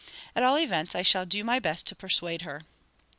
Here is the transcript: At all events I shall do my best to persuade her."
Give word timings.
At 0.35 0.41
all 0.41 0.57
events 0.57 0.95
I 0.95 1.03
shall 1.03 1.27
do 1.27 1.43
my 1.43 1.59
best 1.59 1.85
to 1.85 1.95
persuade 1.95 2.41
her." 2.41 2.61